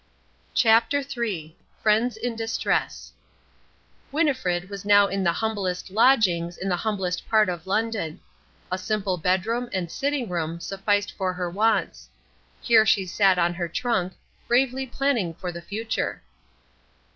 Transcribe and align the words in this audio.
CHAPTER 0.55 1.03
III 1.15 1.55
FRIENDS 1.83 2.17
IN 2.17 2.35
DISTRESS 2.35 3.13
Winnifred 4.11 4.67
was 4.67 4.83
now 4.83 5.05
in 5.05 5.23
the 5.23 5.31
humblest 5.31 5.91
lodgings 5.91 6.57
in 6.57 6.69
the 6.69 6.75
humblest 6.77 7.29
part 7.29 7.49
of 7.49 7.67
London. 7.67 8.19
A 8.71 8.79
simple 8.79 9.17
bedroom 9.17 9.69
and 9.71 9.91
sitting 9.91 10.27
room 10.27 10.59
sufficed 10.59 11.11
for 11.15 11.33
her 11.33 11.51
wants. 11.51 12.09
Here 12.61 12.83
she 12.83 13.05
sat 13.05 13.37
on 13.37 13.53
her 13.53 13.67
trunk, 13.67 14.13
bravely 14.47 14.87
planning 14.87 15.35
for 15.35 15.51
the 15.51 15.61
future. 15.61 16.23